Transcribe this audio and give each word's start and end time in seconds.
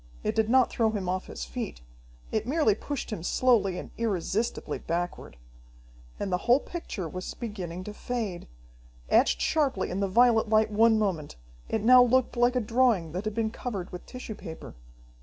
It 0.23 0.33
did 0.33 0.49
not 0.49 0.71
throw 0.71 0.89
him 0.89 1.07
off 1.07 1.27
his 1.27 1.45
feet. 1.45 1.81
It 2.31 2.47
merely 2.47 2.73
pushed 2.73 3.11
him 3.13 3.21
slowly 3.21 3.77
and 3.77 3.91
irresistibly 3.99 4.79
backward. 4.79 5.37
And 6.19 6.31
the 6.31 6.39
whole 6.49 6.59
picture 6.59 7.07
was 7.07 7.35
beginning 7.35 7.83
to 7.83 7.93
fade. 7.93 8.47
Etched 9.11 9.41
sharply 9.41 9.91
in 9.91 9.99
the 9.99 10.07
violet 10.07 10.49
light 10.49 10.71
one 10.71 10.97
moment, 10.97 11.35
it 11.69 11.83
now 11.83 12.01
looked 12.01 12.35
like 12.35 12.55
a 12.55 12.59
drawing 12.61 13.11
that 13.11 13.25
had 13.25 13.35
been 13.35 13.51
covered 13.51 13.91
with 13.91 14.07
tissue 14.07 14.33
paper. 14.33 14.73